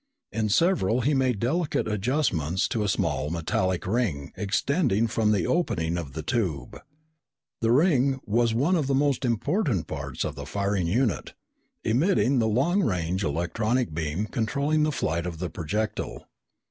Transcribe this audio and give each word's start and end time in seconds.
In 0.31 0.49
several 0.49 1.01
he 1.01 1.13
made 1.13 1.37
delicate 1.37 1.87
adjustments 1.87 2.67
to 2.69 2.83
a 2.83 2.87
small 2.87 3.29
metallic 3.29 3.85
ring 3.85 4.33
extending 4.35 5.05
from 5.05 5.31
the 5.31 5.45
opening 5.45 5.95
of 5.95 6.13
the 6.13 6.23
tube. 6.23 6.75
The 7.59 7.71
ring 7.71 8.19
was 8.25 8.51
one 8.51 8.75
of 8.75 8.87
the 8.87 8.95
most 8.95 9.23
important 9.23 9.85
parts 9.85 10.25
of 10.25 10.33
the 10.33 10.47
firing 10.47 10.87
unit, 10.87 11.35
emitting 11.83 12.39
the 12.39 12.47
long 12.47 12.81
range 12.81 13.23
electronic 13.23 13.93
beam 13.93 14.25
controlling 14.25 14.81
the 14.81 14.91
flight 14.91 15.27
of 15.27 15.37
the 15.37 15.51
projectile. 15.51 16.25